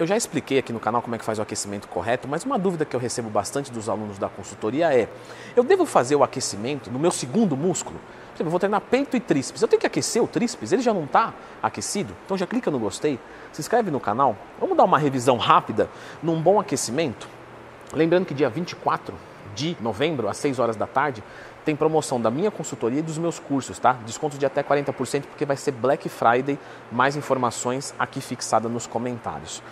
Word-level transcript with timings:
eu 0.00 0.06
já 0.06 0.16
expliquei 0.16 0.58
aqui 0.58 0.72
no 0.72 0.80
canal 0.80 1.02
como 1.02 1.14
é 1.14 1.18
que 1.18 1.24
faz 1.24 1.38
o 1.38 1.42
aquecimento 1.42 1.86
correto, 1.86 2.26
mas 2.26 2.42
uma 2.44 2.58
dúvida 2.58 2.86
que 2.86 2.96
eu 2.96 3.00
recebo 3.00 3.28
bastante 3.28 3.70
dos 3.70 3.86
alunos 3.86 4.16
da 4.18 4.30
consultoria 4.30 4.92
é: 4.94 5.06
eu 5.54 5.62
devo 5.62 5.84
fazer 5.84 6.16
o 6.16 6.24
aquecimento 6.24 6.90
no 6.90 6.98
meu 6.98 7.10
segundo 7.10 7.54
músculo? 7.54 7.98
Por 7.98 8.36
exemplo, 8.36 8.46
eu 8.46 8.50
vou 8.50 8.58
treinar 8.58 8.80
peito 8.80 9.14
e 9.14 9.20
tríceps. 9.20 9.60
Eu 9.60 9.68
tenho 9.68 9.78
que 9.78 9.86
aquecer 9.86 10.22
o 10.22 10.26
tríceps? 10.26 10.72
Ele 10.72 10.80
já 10.80 10.94
não 10.94 11.04
está 11.04 11.34
aquecido? 11.62 12.16
Então 12.24 12.34
já 12.34 12.46
clica 12.46 12.70
no 12.70 12.78
gostei, 12.78 13.20
se 13.52 13.60
inscreve 13.60 13.90
no 13.90 14.00
canal. 14.00 14.34
Vamos 14.58 14.74
dar 14.74 14.84
uma 14.84 14.98
revisão 14.98 15.36
rápida 15.36 15.90
num 16.22 16.40
bom 16.40 16.58
aquecimento? 16.58 17.28
Lembrando 17.92 18.24
que 18.24 18.32
dia 18.32 18.48
24 18.48 19.14
de 19.54 19.76
novembro, 19.80 20.28
às 20.28 20.36
6 20.36 20.58
horas 20.58 20.76
da 20.76 20.86
tarde, 20.86 21.22
tem 21.64 21.76
promoção 21.76 22.20
da 22.20 22.30
minha 22.30 22.50
consultoria 22.50 23.00
e 23.00 23.02
dos 23.02 23.18
meus 23.18 23.38
cursos, 23.38 23.78
tá? 23.78 23.92
Desconto 24.04 24.38
de 24.38 24.46
até 24.46 24.62
40% 24.62 25.22
porque 25.22 25.44
vai 25.44 25.56
ser 25.56 25.72
Black 25.72 26.08
Friday. 26.08 26.58
Mais 26.90 27.16
informações 27.16 27.94
aqui 27.98 28.20
fixada 28.20 28.68
nos 28.68 28.86
comentários. 28.86 29.62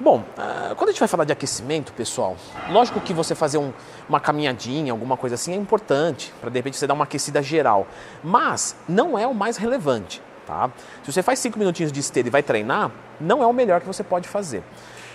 Bom, 0.00 0.18
uh, 0.18 0.76
quando 0.76 0.90
a 0.90 0.92
gente 0.92 1.00
vai 1.00 1.08
falar 1.08 1.24
de 1.24 1.32
aquecimento, 1.32 1.92
pessoal, 1.92 2.36
lógico 2.70 3.00
que 3.00 3.12
você 3.12 3.34
fazer 3.34 3.58
um, 3.58 3.72
uma 4.08 4.20
caminhadinha, 4.20 4.92
alguma 4.92 5.16
coisa 5.16 5.34
assim, 5.34 5.52
é 5.52 5.56
importante, 5.56 6.32
para 6.40 6.50
de 6.50 6.56
repente 6.56 6.76
você 6.76 6.86
dar 6.86 6.94
uma 6.94 7.02
aquecida 7.02 7.42
geral. 7.42 7.84
Mas 8.22 8.76
não 8.88 9.18
é 9.18 9.26
o 9.26 9.34
mais 9.34 9.56
relevante, 9.56 10.22
tá? 10.46 10.70
Se 11.02 11.12
você 11.12 11.20
faz 11.20 11.40
5 11.40 11.58
minutinhos 11.58 11.90
de 11.90 11.98
esteira 11.98 12.28
e 12.28 12.30
vai 12.30 12.44
treinar, 12.44 12.92
não 13.20 13.42
é 13.42 13.46
o 13.46 13.52
melhor 13.52 13.80
que 13.80 13.88
você 13.88 14.04
pode 14.04 14.28
fazer. 14.28 14.62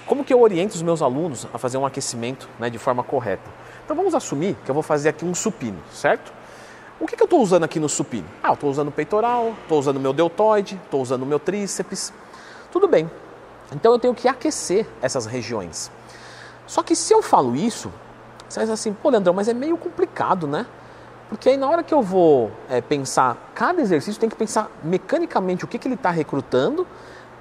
Como 0.05 0.23
que 0.23 0.33
eu 0.33 0.41
oriento 0.41 0.75
os 0.75 0.81
meus 0.81 1.01
alunos 1.01 1.47
a 1.53 1.57
fazer 1.57 1.77
um 1.77 1.85
aquecimento 1.85 2.49
né, 2.59 2.69
de 2.69 2.77
forma 2.77 3.03
correta? 3.03 3.49
Então 3.83 3.95
vamos 3.95 4.13
assumir 4.13 4.57
que 4.63 4.69
eu 4.69 4.73
vou 4.73 4.83
fazer 4.83 5.09
aqui 5.09 5.25
um 5.25 5.33
supino, 5.33 5.77
certo? 5.91 6.33
O 6.99 7.07
que, 7.07 7.15
que 7.15 7.23
eu 7.23 7.25
estou 7.25 7.41
usando 7.41 7.63
aqui 7.63 7.79
no 7.79 7.89
supino? 7.89 8.25
Ah, 8.41 8.49
eu 8.49 8.53
estou 8.53 8.69
usando 8.69 8.89
o 8.89 8.91
peitoral, 8.91 9.53
estou 9.63 9.79
usando 9.79 9.99
meu 9.99 10.13
deltoide, 10.13 10.79
estou 10.83 11.01
usando 11.01 11.25
meu 11.25 11.39
tríceps. 11.39 12.13
Tudo 12.71 12.87
bem. 12.87 13.09
Então 13.73 13.91
eu 13.91 13.99
tenho 13.99 14.13
que 14.13 14.27
aquecer 14.27 14.87
essas 15.01 15.25
regiões. 15.25 15.91
Só 16.67 16.83
que 16.83 16.95
se 16.95 17.13
eu 17.13 17.21
falo 17.21 17.55
isso, 17.55 17.91
você 18.47 18.61
dizer 18.61 18.73
assim, 18.73 18.93
pô, 18.93 19.09
Leandrão, 19.09 19.33
mas 19.33 19.47
é 19.47 19.53
meio 19.53 19.77
complicado, 19.77 20.47
né? 20.47 20.65
Porque 21.27 21.49
aí 21.49 21.57
na 21.57 21.67
hora 21.67 21.81
que 21.81 21.93
eu 21.93 22.01
vou 22.01 22.51
é, 22.69 22.79
pensar 22.79 23.51
cada 23.55 23.81
exercício, 23.81 24.19
tem 24.19 24.29
que 24.29 24.35
pensar 24.35 24.69
mecanicamente 24.83 25.65
o 25.65 25.67
que, 25.67 25.79
que 25.79 25.87
ele 25.87 25.95
está 25.95 26.11
recrutando, 26.11 26.85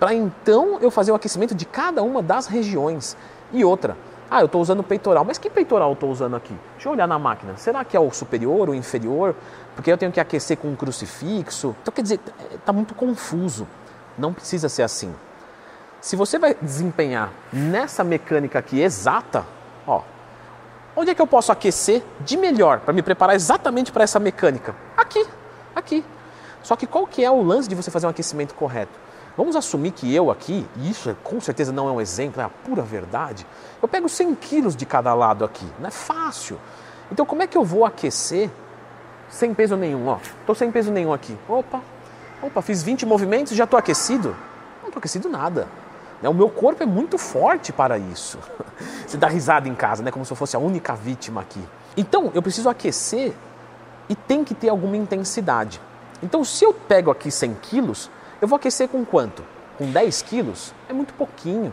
para 0.03 0.13
então 0.13 0.81
eu 0.81 0.91
fazer 0.91 1.13
o 1.13 1.15
aquecimento 1.15 1.55
de 1.55 1.65
cada 1.65 2.03
uma 2.03 2.21
das 2.21 2.49
regiões. 2.49 3.17
E 3.53 3.65
outra, 3.65 3.97
ah, 4.29 4.41
eu 4.41 4.47
estou 4.47 4.61
usando 4.61 4.81
o 4.81 4.83
peitoral. 4.83 5.25
Mas 5.25 5.39
que 5.39 5.49
peitoral 5.49 5.91
eu 5.91 5.95
estou 5.95 6.11
usando 6.11 6.35
aqui? 6.35 6.53
Deixa 6.73 6.89
eu 6.89 6.93
olhar 6.93 7.07
na 7.07 7.21
máquina. 7.21 7.57
Será 7.57 7.85
que 7.85 7.97
é 7.97 8.01
o 8.01 8.11
superior 8.11 8.69
ou 8.69 8.75
inferior? 8.75 9.33
Porque 9.77 9.93
eu 9.93 9.97
tenho 9.97 10.11
que 10.11 10.19
aquecer 10.19 10.57
com 10.57 10.67
um 10.67 10.75
crucifixo. 10.75 11.77
Então, 11.81 11.95
quer 11.95 12.03
dizer, 12.03 12.19
está 12.53 12.73
muito 12.73 12.97
confuso. 12.97 13.65
Não 14.19 14.35
precisa 14.35 14.69
ser 14.69 14.83
assim. 14.83 15.15
Se 16.01 16.17
você 16.17 16.37
vai 16.37 16.57
desempenhar 16.61 17.31
nessa 17.53 18.03
mecânica 18.03 18.59
aqui 18.59 18.81
exata, 18.81 19.47
ó, 19.87 20.03
onde 20.97 21.13
é 21.13 21.15
que 21.15 21.23
eu 21.23 21.29
posso 21.29 21.53
aquecer 21.53 22.03
de 22.19 22.37
melhor 22.37 22.81
para 22.81 22.93
me 22.93 23.03
preparar 23.03 23.37
exatamente 23.37 23.93
para 23.93 24.03
essa 24.03 24.19
mecânica? 24.19 24.75
Aqui, 24.97 25.25
aqui. 25.77 26.05
Só 26.61 26.75
que 26.75 26.89
qual 26.89 27.07
que 27.07 27.25
é 27.25 27.31
o 27.31 27.41
lance 27.41 27.69
de 27.69 27.77
você 27.77 27.89
fazer 27.89 28.09
um 28.09 28.11
aquecimento 28.11 28.53
correto? 28.57 29.01
Vamos 29.37 29.57
assumir 29.57 29.93
que 29.93 30.15
eu 30.15 30.31
aqui, 30.31 30.67
e 30.77 30.91
isso 30.91 31.09
é, 31.09 31.17
com 31.23 31.41
certeza 31.41 31.73
não 31.73 31.89
é 31.89 31.93
um 31.93 32.01
exemplo, 32.01 32.41
é 32.41 32.45
a 32.45 32.51
pura 32.51 32.83
verdade, 32.83 33.47
eu 33.81 33.89
pego 33.89 34.09
100 34.09 34.35
quilos 34.35 34.77
de 34.77 34.85
cada 34.85 35.15
lado 35.15 35.45
aqui, 35.45 35.67
não 35.79 35.89
é 35.89 35.91
fácil. 35.91 36.59
Então 37.11 37.25
como 37.25 37.43
é 37.43 37.47
que 37.47 37.57
eu 37.57 37.65
vou 37.65 37.85
aquecer 37.85 38.51
sem 39.31 39.55
peso 39.55 39.77
nenhum? 39.77 40.07
Ó, 40.09 40.19
estou 40.41 40.55
sem 40.55 40.71
peso 40.71 40.91
nenhum 40.91 41.13
aqui. 41.13 41.37
Opa, 41.49 41.81
opa, 42.43 42.61
fiz 42.61 42.83
20 42.83 43.07
movimentos 43.07 43.53
e 43.53 43.57
já 43.57 43.65
estou 43.65 43.79
aquecido? 43.79 44.37
Não 44.83 44.89
estou 44.89 44.99
aquecido 44.99 45.29
nada. 45.29 45.67
Né, 46.23 46.29
o 46.29 46.35
meu 46.35 46.49
corpo 46.49 46.83
é 46.83 46.87
muito 46.87 47.19
forte 47.19 47.73
para 47.73 47.99
isso. 47.99 48.39
Você 49.07 49.17
dá 49.17 49.27
risada 49.27 49.69
em 49.69 49.75
casa, 49.75 50.03
né? 50.03 50.11
como 50.11 50.25
se 50.25 50.33
eu 50.33 50.37
fosse 50.37 50.55
a 50.55 50.59
única 50.59 50.95
vítima 50.95 51.41
aqui. 51.41 51.63
Então, 51.97 52.31
eu 52.33 52.41
preciso 52.41 52.69
aquecer 52.69 53.35
e 54.09 54.15
tem 54.15 54.45
que 54.45 54.55
ter 54.55 54.69
alguma 54.69 54.97
intensidade. 54.97 55.81
Então, 56.23 56.45
se 56.45 56.65
eu 56.65 56.73
pego 56.73 57.11
aqui 57.11 57.31
100 57.31 57.55
quilos, 57.55 58.11
eu 58.43 58.49
vou 58.49 58.57
aquecer 58.57 58.89
com 58.89 59.05
quanto? 59.05 59.45
Com 59.79 59.89
10 59.89 60.23
quilos? 60.23 60.75
É 60.89 60.93
muito 60.93 61.15
pouquinho, 61.15 61.73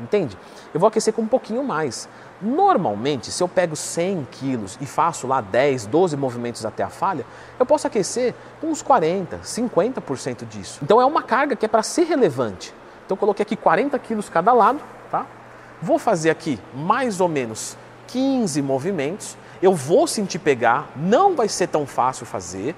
entende? 0.00 0.36
Eu 0.72 0.80
vou 0.80 0.88
aquecer 0.88 1.12
com 1.12 1.20
um 1.20 1.26
pouquinho 1.26 1.62
mais. 1.62 2.08
Normalmente, 2.40 3.30
se 3.30 3.42
eu 3.42 3.46
pego 3.46 3.76
100 3.76 4.26
quilos 4.30 4.78
e 4.80 4.86
faço 4.86 5.26
lá 5.26 5.42
10, 5.42 5.84
12 5.84 6.16
movimentos 6.16 6.64
até 6.64 6.82
a 6.82 6.88
falha, 6.88 7.26
eu 7.60 7.66
posso 7.66 7.86
aquecer 7.86 8.34
com 8.62 8.68
uns 8.68 8.80
40, 8.80 9.40
50% 9.40 10.48
disso. 10.48 10.80
Então 10.82 10.98
é 10.98 11.04
uma 11.04 11.22
carga 11.22 11.54
que 11.54 11.66
é 11.66 11.68
para 11.68 11.82
ser 11.82 12.04
relevante. 12.04 12.72
Então 13.04 13.14
eu 13.14 13.18
coloquei 13.20 13.42
aqui 13.42 13.54
40 13.54 13.98
quilos 13.98 14.30
cada 14.30 14.54
lado, 14.54 14.80
tá? 15.10 15.26
Vou 15.82 15.98
fazer 15.98 16.30
aqui 16.30 16.58
mais 16.74 17.20
ou 17.20 17.28
menos 17.28 17.76
15 18.06 18.62
movimentos. 18.62 19.36
Eu 19.60 19.74
vou 19.74 20.06
sentir 20.06 20.38
pegar, 20.38 20.88
não 20.96 21.36
vai 21.36 21.48
ser 21.48 21.66
tão 21.66 21.86
fácil 21.86 22.24
fazer, 22.24 22.74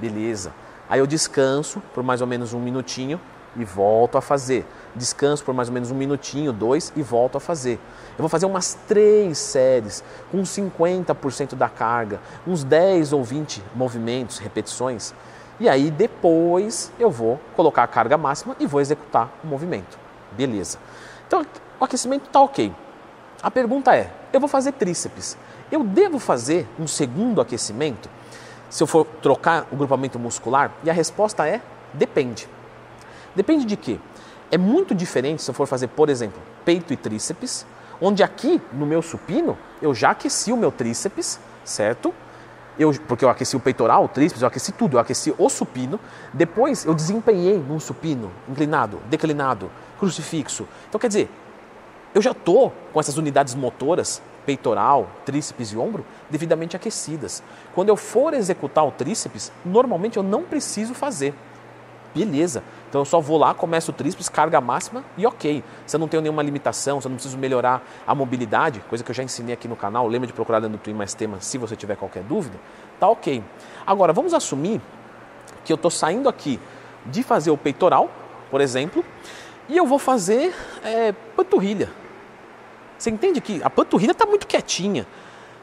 beleza. 0.00 0.52
Aí 0.90 0.98
eu 0.98 1.06
descanso 1.06 1.80
por 1.94 2.02
mais 2.02 2.20
ou 2.20 2.26
menos 2.26 2.52
um 2.52 2.58
minutinho 2.58 3.20
e 3.56 3.64
volto 3.64 4.18
a 4.18 4.20
fazer. 4.20 4.66
Descanso 4.94 5.44
por 5.44 5.54
mais 5.54 5.68
ou 5.68 5.74
menos 5.74 5.92
um 5.92 5.94
minutinho, 5.94 6.52
dois 6.52 6.92
e 6.96 7.02
volto 7.02 7.36
a 7.36 7.40
fazer. 7.40 7.78
Eu 8.18 8.22
vou 8.22 8.28
fazer 8.28 8.46
umas 8.46 8.76
três 8.88 9.38
séries 9.38 10.02
com 10.32 10.42
50% 10.42 11.54
da 11.54 11.68
carga, 11.68 12.20
uns 12.44 12.64
10 12.64 13.12
ou 13.12 13.22
20 13.22 13.62
movimentos, 13.74 14.38
repetições. 14.38 15.14
E 15.60 15.68
aí 15.68 15.92
depois 15.92 16.90
eu 16.98 17.10
vou 17.10 17.38
colocar 17.54 17.84
a 17.84 17.86
carga 17.86 18.18
máxima 18.18 18.56
e 18.58 18.66
vou 18.66 18.80
executar 18.80 19.30
o 19.44 19.46
movimento. 19.46 19.96
Beleza. 20.32 20.78
Então 21.26 21.46
o 21.78 21.84
aquecimento 21.84 22.26
está 22.26 22.40
ok. 22.40 22.74
A 23.40 23.50
pergunta 23.50 23.94
é: 23.94 24.10
eu 24.32 24.40
vou 24.40 24.48
fazer 24.48 24.72
tríceps. 24.72 25.36
Eu 25.70 25.84
devo 25.84 26.18
fazer 26.18 26.68
um 26.80 26.86
segundo 26.86 27.40
aquecimento? 27.40 28.08
Se 28.70 28.82
eu 28.82 28.86
for 28.86 29.04
trocar 29.04 29.66
o 29.70 29.76
grupamento 29.76 30.18
muscular? 30.18 30.72
E 30.82 30.88
a 30.88 30.92
resposta 30.92 31.46
é 31.46 31.60
depende. 31.92 32.48
Depende 33.34 33.66
de 33.66 33.76
quê? 33.76 33.98
É 34.50 34.56
muito 34.56 34.94
diferente 34.94 35.42
se 35.42 35.50
eu 35.50 35.54
for 35.54 35.66
fazer, 35.66 35.88
por 35.88 36.08
exemplo, 36.08 36.40
peito 36.64 36.92
e 36.92 36.96
tríceps, 36.96 37.66
onde 38.00 38.22
aqui 38.22 38.60
no 38.72 38.86
meu 38.86 39.02
supino 39.02 39.58
eu 39.82 39.94
já 39.94 40.10
aqueci 40.10 40.52
o 40.52 40.56
meu 40.56 40.72
tríceps, 40.72 41.38
certo? 41.64 42.14
Eu, 42.78 42.92
porque 43.06 43.24
eu 43.24 43.28
aqueci 43.28 43.56
o 43.56 43.60
peitoral, 43.60 44.04
o 44.04 44.08
tríceps, 44.08 44.40
eu 44.40 44.48
aqueci 44.48 44.72
tudo, 44.72 44.96
eu 44.96 45.00
aqueci 45.00 45.34
o 45.36 45.48
supino. 45.50 46.00
Depois 46.32 46.84
eu 46.84 46.94
desempenhei 46.94 47.58
num 47.58 47.78
supino 47.78 48.32
inclinado, 48.48 49.00
declinado, 49.10 49.70
crucifixo. 49.98 50.66
Então 50.88 50.98
quer 50.98 51.08
dizer, 51.08 51.28
eu 52.14 52.22
já 52.22 52.30
estou 52.30 52.72
com 52.92 52.98
essas 52.98 53.18
unidades 53.18 53.54
motoras 53.54 54.22
peitoral, 54.44 55.08
tríceps 55.24 55.72
e 55.72 55.76
ombro 55.76 56.04
devidamente 56.28 56.76
aquecidas. 56.76 57.42
Quando 57.74 57.88
eu 57.88 57.96
for 57.96 58.34
executar 58.34 58.86
o 58.86 58.90
tríceps, 58.90 59.52
normalmente 59.64 60.16
eu 60.16 60.22
não 60.22 60.42
preciso 60.42 60.94
fazer. 60.94 61.34
Beleza. 62.14 62.62
Então 62.88 63.02
eu 63.02 63.04
só 63.04 63.20
vou 63.20 63.38
lá, 63.38 63.54
começo 63.54 63.92
o 63.92 63.94
tríceps, 63.94 64.28
carga 64.28 64.60
máxima 64.60 65.04
e 65.16 65.24
ok. 65.24 65.62
Você 65.86 65.96
não 65.96 66.08
tem 66.08 66.20
nenhuma 66.20 66.42
limitação, 66.42 67.00
você 67.00 67.08
não 67.08 67.14
precisa 67.14 67.36
melhorar 67.36 67.82
a 68.04 68.14
mobilidade, 68.14 68.80
coisa 68.88 69.04
que 69.04 69.10
eu 69.10 69.14
já 69.14 69.22
ensinei 69.22 69.54
aqui 69.54 69.68
no 69.68 69.76
canal. 69.76 70.08
Lembra 70.08 70.26
de 70.26 70.32
procurar 70.32 70.58
dentro 70.58 70.76
do 70.76 70.80
Twin 70.80 70.94
mais 70.94 71.14
temas 71.14 71.44
se 71.44 71.56
você 71.56 71.76
tiver 71.76 71.96
qualquer 71.96 72.24
dúvida? 72.24 72.58
Tá 72.98 73.08
ok. 73.08 73.42
Agora 73.86 74.12
vamos 74.12 74.34
assumir 74.34 74.80
que 75.64 75.72
eu 75.72 75.76
estou 75.76 75.90
saindo 75.90 76.28
aqui 76.28 76.58
de 77.06 77.22
fazer 77.22 77.50
o 77.50 77.56
peitoral, 77.56 78.10
por 78.50 78.60
exemplo, 78.60 79.04
e 79.68 79.76
eu 79.76 79.86
vou 79.86 79.98
fazer 79.98 80.52
é, 80.82 81.12
panturrilha. 81.36 81.99
Você 83.00 83.08
entende 83.08 83.40
que 83.40 83.62
a 83.64 83.70
panturrilha 83.70 84.12
está 84.12 84.26
muito 84.26 84.46
quietinha. 84.46 85.06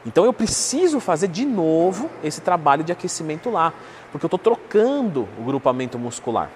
Então 0.04 0.24
eu 0.24 0.32
preciso 0.32 0.98
fazer 0.98 1.28
de 1.28 1.44
novo 1.44 2.10
esse 2.22 2.40
trabalho 2.40 2.82
de 2.82 2.90
aquecimento 2.90 3.48
lá, 3.48 3.72
porque 4.10 4.24
eu 4.24 4.26
estou 4.26 4.40
trocando 4.40 5.28
o 5.38 5.44
grupamento 5.44 5.96
muscular. 5.96 6.50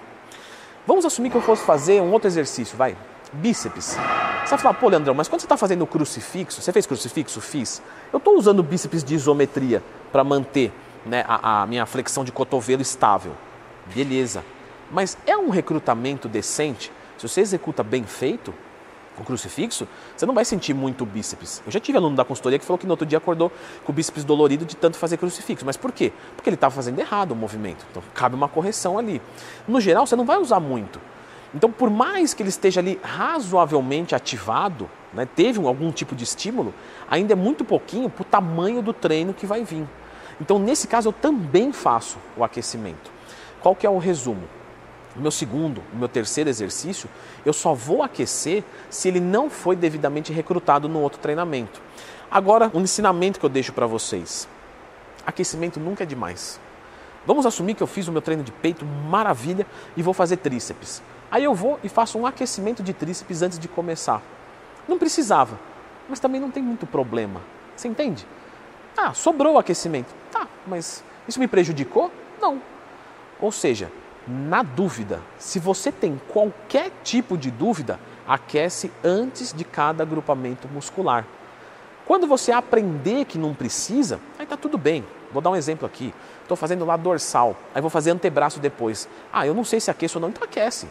Vamos 0.85 1.05
assumir 1.05 1.29
que 1.29 1.37
eu 1.37 1.41
fosse 1.41 1.63
fazer 1.63 2.01
um 2.01 2.11
outro 2.11 2.27
exercício, 2.27 2.75
vai, 2.75 2.97
bíceps. 3.31 3.97
Você 4.43 4.49
vai 4.49 4.59
falar, 4.59 4.73
pô, 4.73 4.89
Leandrão, 4.89 5.13
mas 5.13 5.29
quando 5.29 5.39
você 5.39 5.45
está 5.45 5.55
fazendo 5.55 5.87
crucifixo, 5.87 6.61
você 6.61 6.73
fez 6.73 6.85
crucifixo? 6.85 7.39
Fiz. 7.39 7.81
Eu 8.11 8.17
estou 8.17 8.37
usando 8.37 8.61
bíceps 8.61 9.05
de 9.05 9.15
isometria 9.15 9.81
para 10.11 10.21
manter 10.21 10.73
né, 11.05 11.23
a, 11.25 11.61
a 11.61 11.65
minha 11.65 11.85
flexão 11.85 12.25
de 12.25 12.31
cotovelo 12.33 12.81
estável. 12.81 13.31
Beleza. 13.95 14.43
Mas 14.91 15.17
é 15.25 15.37
um 15.37 15.49
recrutamento 15.49 16.27
decente? 16.27 16.91
Se 17.17 17.25
você 17.25 17.39
executa 17.39 17.83
bem 17.83 18.03
feito, 18.03 18.53
o 19.19 19.23
crucifixo, 19.23 19.87
você 20.15 20.25
não 20.25 20.33
vai 20.33 20.45
sentir 20.45 20.73
muito 20.73 21.05
bíceps. 21.05 21.61
Eu 21.65 21.71
já 21.71 21.79
tive 21.79 21.97
aluno 21.97 22.15
da 22.15 22.25
consultoria 22.25 22.57
que 22.57 22.65
falou 22.65 22.77
que 22.77 22.85
no 22.85 22.91
outro 22.91 23.05
dia 23.05 23.17
acordou 23.17 23.51
com 23.83 23.91
o 23.91 23.95
bíceps 23.95 24.23
dolorido 24.23 24.65
de 24.65 24.75
tanto 24.75 24.97
fazer 24.97 25.17
crucifixo. 25.17 25.65
Mas 25.65 25.77
por 25.77 25.91
quê? 25.91 26.11
Porque 26.35 26.49
ele 26.49 26.55
estava 26.55 26.73
fazendo 26.73 26.99
errado 26.99 27.31
o 27.31 27.35
movimento. 27.35 27.85
Então 27.91 28.01
cabe 28.13 28.35
uma 28.35 28.47
correção 28.47 28.97
ali. 28.97 29.21
No 29.67 29.79
geral, 29.79 30.07
você 30.07 30.15
não 30.15 30.25
vai 30.25 30.37
usar 30.37 30.59
muito. 30.59 30.99
Então, 31.55 31.71
por 31.71 31.89
mais 31.89 32.33
que 32.33 32.41
ele 32.41 32.49
esteja 32.49 32.81
ali 32.81 32.99
razoavelmente 33.03 34.15
ativado, 34.15 34.89
né, 35.13 35.27
teve 35.35 35.63
algum 35.65 35.91
tipo 35.91 36.15
de 36.15 36.23
estímulo, 36.23 36.73
ainda 37.07 37.33
é 37.33 37.35
muito 37.35 37.63
pouquinho 37.63 38.09
para 38.09 38.23
o 38.23 38.25
tamanho 38.25 38.81
do 38.81 38.91
treino 38.91 39.33
que 39.33 39.45
vai 39.45 39.63
vir. 39.63 39.87
Então, 40.41 40.57
nesse 40.57 40.87
caso, 40.87 41.09
eu 41.09 41.13
também 41.13 41.71
faço 41.71 42.17
o 42.35 42.43
aquecimento. 42.43 43.11
Qual 43.61 43.75
que 43.75 43.85
é 43.85 43.89
o 43.89 43.99
resumo? 43.99 44.43
O 45.15 45.19
meu 45.19 45.31
segundo, 45.31 45.83
o 45.93 45.97
meu 45.97 46.07
terceiro 46.07 46.49
exercício, 46.49 47.09
eu 47.45 47.53
só 47.53 47.73
vou 47.73 48.01
aquecer 48.01 48.63
se 48.89 49.07
ele 49.07 49.19
não 49.19 49.49
foi 49.49 49.75
devidamente 49.75 50.33
recrutado 50.33 50.89
no 50.89 50.99
outro 50.99 51.19
treinamento. 51.19 51.81
Agora, 52.31 52.71
um 52.73 52.81
ensinamento 52.81 53.39
que 53.39 53.45
eu 53.45 53.49
deixo 53.49 53.73
para 53.73 53.85
vocês: 53.85 54.47
aquecimento 55.25 55.79
nunca 55.79 56.03
é 56.03 56.05
demais. 56.05 56.59
Vamos 57.25 57.45
assumir 57.45 57.75
que 57.75 57.83
eu 57.83 57.87
fiz 57.87 58.07
o 58.07 58.11
meu 58.11 58.21
treino 58.21 58.43
de 58.43 58.51
peito, 58.51 58.85
maravilha, 58.85 59.65
e 59.95 60.01
vou 60.01 60.13
fazer 60.13 60.37
tríceps. 60.37 61.01
Aí 61.31 61.43
eu 61.43 61.53
vou 61.53 61.79
e 61.83 61.89
faço 61.89 62.17
um 62.17 62.25
aquecimento 62.25 62.83
de 62.83 62.93
tríceps 62.93 63.41
antes 63.41 63.57
de 63.57 63.67
começar. 63.67 64.21
Não 64.87 64.99
precisava, 64.99 65.57
mas 66.09 66.19
também 66.19 66.41
não 66.41 66.51
tem 66.51 66.61
muito 66.61 66.85
problema. 66.85 67.41
Você 67.75 67.87
entende? 67.87 68.27
Ah, 68.97 69.13
sobrou 69.13 69.55
o 69.55 69.57
aquecimento. 69.57 70.13
Tá, 70.31 70.47
mas 70.67 71.03
isso 71.27 71.39
me 71.39 71.47
prejudicou? 71.47 72.11
Não. 72.41 72.61
Ou 73.39 73.51
seja, 73.51 73.91
na 74.27 74.63
dúvida, 74.63 75.21
se 75.37 75.59
você 75.59 75.91
tem 75.91 76.19
qualquer 76.29 76.91
tipo 77.03 77.37
de 77.37 77.51
dúvida, 77.51 77.99
aquece 78.27 78.91
antes 79.03 79.53
de 79.53 79.63
cada 79.63 80.03
agrupamento 80.03 80.67
muscular. 80.67 81.25
Quando 82.05 82.27
você 82.27 82.51
aprender 82.51 83.25
que 83.25 83.37
não 83.37 83.53
precisa, 83.53 84.19
aí 84.37 84.45
tá 84.45 84.57
tudo 84.57 84.77
bem. 84.77 85.05
Vou 85.31 85.41
dar 85.41 85.49
um 85.49 85.55
exemplo 85.55 85.85
aqui. 85.85 86.13
Estou 86.41 86.55
fazendo 86.55 86.85
lá 86.85 86.97
dorsal, 86.97 87.55
aí 87.73 87.81
vou 87.81 87.89
fazer 87.89 88.11
antebraço 88.11 88.59
depois. 88.59 89.07
Ah, 89.31 89.47
eu 89.47 89.53
não 89.53 89.63
sei 89.63 89.79
se 89.79 89.89
aqueço 89.89 90.17
ou 90.17 90.21
não, 90.21 90.29
então 90.29 90.43
aquece. 90.43 90.87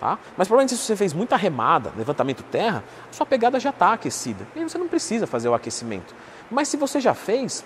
Tá? 0.00 0.18
Mas 0.36 0.48
provavelmente 0.48 0.76
se 0.76 0.84
você 0.84 0.96
fez 0.96 1.12
muita 1.12 1.36
remada, 1.36 1.92
levantamento 1.96 2.42
terra, 2.50 2.82
sua 3.10 3.24
pegada 3.24 3.60
já 3.60 3.70
está 3.70 3.92
aquecida. 3.92 4.46
E 4.56 4.58
aí 4.58 4.68
você 4.68 4.76
não 4.76 4.88
precisa 4.88 5.26
fazer 5.26 5.48
o 5.48 5.54
aquecimento. 5.54 6.14
Mas 6.50 6.68
se 6.68 6.76
você 6.76 7.00
já 7.00 7.14
fez, 7.14 7.64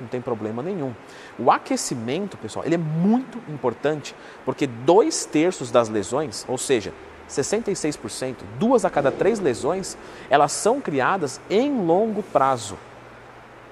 não 0.00 0.08
tem 0.08 0.20
problema 0.20 0.62
nenhum. 0.62 0.94
O 1.38 1.50
aquecimento, 1.50 2.36
pessoal, 2.36 2.64
ele 2.64 2.74
é 2.74 2.78
muito 2.78 3.38
importante 3.48 4.14
porque 4.44 4.66
dois 4.66 5.24
terços 5.24 5.70
das 5.70 5.88
lesões, 5.88 6.44
ou 6.48 6.58
seja, 6.58 6.92
66%, 7.28 8.36
duas 8.58 8.84
a 8.84 8.90
cada 8.90 9.10
três 9.10 9.40
lesões, 9.40 9.96
elas 10.30 10.52
são 10.52 10.80
criadas 10.80 11.40
em 11.50 11.84
longo 11.84 12.22
prazo. 12.22 12.76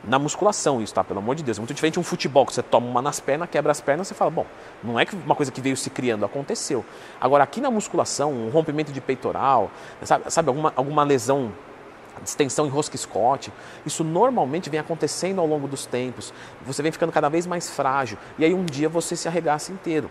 Na 0.06 0.18
musculação, 0.18 0.82
isso, 0.82 0.92
tá? 0.92 1.02
Pelo 1.02 1.20
amor 1.20 1.34
de 1.34 1.42
Deus. 1.42 1.56
É 1.56 1.60
muito 1.60 1.72
diferente 1.72 1.94
de 1.94 2.00
um 2.00 2.02
futebol, 2.02 2.44
que 2.44 2.52
você 2.52 2.62
toma 2.62 2.86
uma 2.86 3.00
nas 3.00 3.20
pernas, 3.20 3.48
quebra 3.48 3.72
as 3.72 3.80
pernas, 3.80 4.06
você 4.06 4.14
fala, 4.14 4.30
bom, 4.30 4.44
não 4.82 5.00
é 5.00 5.06
uma 5.24 5.34
coisa 5.34 5.50
que 5.50 5.62
veio 5.62 5.76
se 5.78 5.88
criando, 5.88 6.26
aconteceu. 6.26 6.84
Agora, 7.18 7.42
aqui 7.42 7.58
na 7.58 7.70
musculação, 7.70 8.30
um 8.30 8.50
rompimento 8.50 8.92
de 8.92 9.00
peitoral, 9.00 9.70
sabe, 10.02 10.30
sabe 10.30 10.48
alguma, 10.48 10.72
alguma 10.76 11.04
lesão 11.04 11.52
distensão 12.22 12.66
em 12.66 12.70
rosca 12.70 12.96
Scott. 12.96 13.52
Isso 13.84 14.04
normalmente 14.04 14.70
vem 14.70 14.80
acontecendo 14.80 15.40
ao 15.40 15.46
longo 15.46 15.66
dos 15.66 15.86
tempos. 15.86 16.32
Você 16.66 16.82
vem 16.82 16.92
ficando 16.92 17.12
cada 17.12 17.28
vez 17.28 17.46
mais 17.46 17.70
frágil 17.70 18.18
e 18.38 18.44
aí 18.44 18.54
um 18.54 18.64
dia 18.64 18.88
você 18.88 19.16
se 19.16 19.28
arregaça 19.28 19.72
inteiro. 19.72 20.10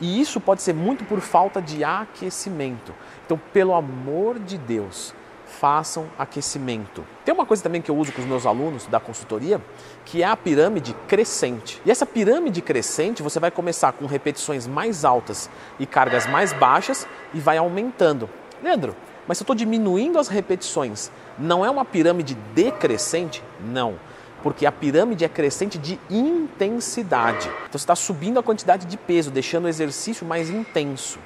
E 0.00 0.20
isso 0.20 0.40
pode 0.40 0.62
ser 0.62 0.74
muito 0.74 1.04
por 1.04 1.20
falta 1.20 1.60
de 1.60 1.82
aquecimento. 1.82 2.94
Então, 3.26 3.40
pelo 3.52 3.74
amor 3.74 4.38
de 4.38 4.56
Deus, 4.56 5.12
façam 5.48 6.06
aquecimento. 6.18 7.04
Tem 7.24 7.34
uma 7.34 7.46
coisa 7.46 7.62
também 7.62 7.82
que 7.82 7.90
eu 7.90 7.96
uso 7.96 8.12
com 8.12 8.20
os 8.20 8.26
meus 8.26 8.46
alunos 8.46 8.86
da 8.86 9.00
consultoria, 9.00 9.60
que 10.04 10.22
é 10.22 10.26
a 10.26 10.36
pirâmide 10.36 10.94
crescente. 11.08 11.82
E 11.84 11.90
essa 11.90 12.06
pirâmide 12.06 12.62
crescente, 12.62 13.22
você 13.22 13.40
vai 13.40 13.50
começar 13.50 13.92
com 13.92 14.06
repetições 14.06 14.66
mais 14.66 15.04
altas 15.04 15.50
e 15.78 15.86
cargas 15.86 16.26
mais 16.26 16.52
baixas 16.52 17.08
e 17.34 17.40
vai 17.40 17.56
aumentando. 17.56 18.28
Leandro, 18.62 18.94
mas 19.28 19.38
se 19.38 19.42
eu 19.42 19.44
estou 19.44 19.54
diminuindo 19.54 20.18
as 20.18 20.26
repetições, 20.26 21.12
não 21.38 21.64
é 21.64 21.70
uma 21.70 21.84
pirâmide 21.84 22.34
decrescente? 22.54 23.44
Não 23.60 23.94
porque 24.42 24.66
a 24.66 24.72
pirâmide 24.72 25.24
é 25.24 25.28
crescente 25.28 25.78
de 25.78 25.98
intensidade. 26.08 27.48
Então 27.48 27.72
você 27.72 27.78
está 27.78 27.96
subindo 27.96 28.38
a 28.38 28.42
quantidade 28.42 28.86
de 28.86 28.96
peso, 28.96 29.30
deixando 29.30 29.64
o 29.64 29.68
exercício 29.68 30.26
mais 30.26 30.48
intenso. 30.48 31.18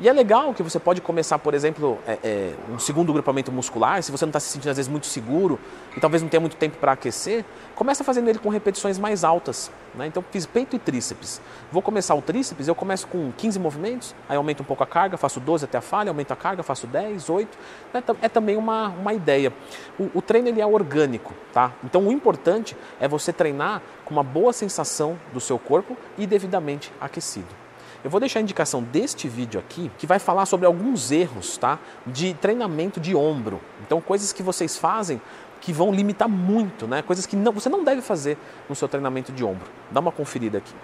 E 0.00 0.08
é 0.08 0.12
legal 0.12 0.54
que 0.54 0.62
você 0.62 0.80
pode 0.80 1.00
começar, 1.00 1.38
por 1.38 1.54
exemplo, 1.54 1.98
é, 2.06 2.18
é, 2.24 2.54
um 2.70 2.78
segundo 2.78 3.12
grupamento 3.12 3.52
muscular, 3.52 4.02
se 4.02 4.10
você 4.10 4.24
não 4.24 4.30
está 4.30 4.40
se 4.40 4.48
sentindo 4.48 4.70
às 4.70 4.76
vezes 4.76 4.90
muito 4.90 5.06
seguro 5.06 5.60
e 5.96 6.00
talvez 6.00 6.22
não 6.22 6.28
tenha 6.28 6.40
muito 6.40 6.56
tempo 6.56 6.78
para 6.78 6.92
aquecer, 6.92 7.44
começa 7.74 8.02
fazendo 8.02 8.28
ele 8.28 8.38
com 8.38 8.48
repetições 8.48 8.98
mais 8.98 9.22
altas. 9.22 9.70
Né? 9.94 10.06
Então 10.06 10.24
fiz 10.30 10.46
peito 10.46 10.74
e 10.74 10.78
tríceps. 10.78 11.40
Vou 11.70 11.82
começar 11.82 12.14
o 12.14 12.22
tríceps, 12.22 12.66
eu 12.66 12.74
começo 12.74 13.06
com 13.06 13.30
15 13.36 13.58
movimentos, 13.58 14.14
aí 14.28 14.36
aumento 14.36 14.62
um 14.62 14.64
pouco 14.64 14.82
a 14.82 14.86
carga, 14.86 15.16
faço 15.16 15.38
12 15.38 15.66
até 15.66 15.78
a 15.78 15.82
falha, 15.82 16.10
aumento 16.10 16.32
a 16.32 16.36
carga, 16.36 16.62
faço 16.62 16.86
10, 16.86 17.28
8. 17.28 17.58
É, 17.94 18.26
é 18.26 18.28
também 18.28 18.56
uma, 18.56 18.88
uma 18.88 19.12
ideia. 19.12 19.52
O, 19.98 20.10
o 20.14 20.22
treino 20.22 20.48
ele 20.48 20.60
é 20.60 20.66
orgânico, 20.66 21.34
tá? 21.52 21.72
Então 21.84 22.08
o 22.08 22.12
importante 22.12 22.76
é 22.98 23.06
você 23.06 23.32
treinar 23.32 23.82
com 24.04 24.14
uma 24.14 24.24
boa 24.24 24.52
sensação 24.52 25.18
do 25.32 25.40
seu 25.40 25.58
corpo 25.58 25.96
e 26.16 26.26
devidamente 26.26 26.90
aquecido. 27.00 27.61
Eu 28.04 28.10
vou 28.10 28.18
deixar 28.18 28.40
a 28.40 28.42
indicação 28.42 28.82
deste 28.82 29.28
vídeo 29.28 29.60
aqui, 29.60 29.90
que 29.96 30.06
vai 30.06 30.18
falar 30.18 30.44
sobre 30.46 30.66
alguns 30.66 31.12
erros 31.12 31.56
tá, 31.56 31.78
de 32.06 32.34
treinamento 32.34 32.98
de 32.98 33.14
ombro. 33.14 33.60
Então, 33.86 34.00
coisas 34.00 34.32
que 34.32 34.42
vocês 34.42 34.76
fazem 34.76 35.20
que 35.60 35.72
vão 35.72 35.92
limitar 35.92 36.28
muito, 36.28 36.88
né? 36.88 37.02
coisas 37.02 37.24
que 37.24 37.36
não, 37.36 37.52
você 37.52 37.68
não 37.68 37.84
deve 37.84 38.02
fazer 38.02 38.36
no 38.68 38.74
seu 38.74 38.88
treinamento 38.88 39.30
de 39.30 39.44
ombro. 39.44 39.68
Dá 39.92 40.00
uma 40.00 40.10
conferida 40.10 40.58
aqui. 40.58 40.74